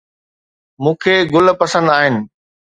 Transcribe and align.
مون 0.81 0.93
کي 1.01 1.15
گل 1.33 1.45
پسند 1.61 1.87
آهن 1.95 2.15